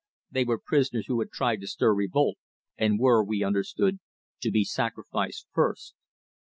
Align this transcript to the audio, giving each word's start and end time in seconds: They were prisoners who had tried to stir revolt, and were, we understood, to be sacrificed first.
They 0.31 0.45
were 0.45 0.57
prisoners 0.57 1.05
who 1.05 1.19
had 1.19 1.29
tried 1.29 1.61
to 1.61 1.67
stir 1.67 1.93
revolt, 1.93 2.39
and 2.75 2.97
were, 2.99 3.23
we 3.23 3.43
understood, 3.43 3.99
to 4.41 4.49
be 4.49 4.63
sacrificed 4.65 5.45
first. 5.53 5.93